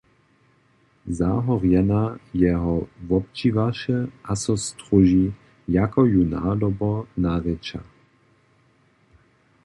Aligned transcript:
Zahorjena 1.17 2.01
jeho 2.41 2.73
wobdźiwaše 3.07 3.97
a 4.31 4.33
so 4.41 4.55
stróži, 4.65 5.27
jako 5.75 6.01
ju 6.13 6.21
nadobo 6.33 6.93
narěča: 7.21 7.81